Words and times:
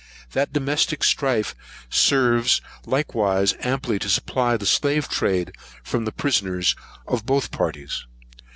That 0.31 0.51
domestic 0.51 1.03
strife 1.03 1.53
serves 1.87 2.59
likewise 2.87 3.53
amply 3.61 3.99
to 3.99 4.09
supply 4.09 4.57
the 4.57 4.65
slave 4.65 5.07
trade 5.07 5.53
from 5.83 6.05
the 6.05 6.11
prisoners 6.11 6.75
of 7.05 7.27
both 7.27 7.51
parties. 7.51 8.07